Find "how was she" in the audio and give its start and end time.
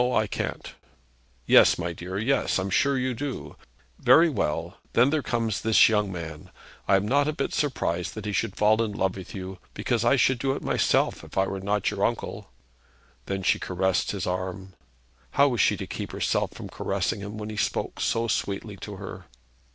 15.37-15.77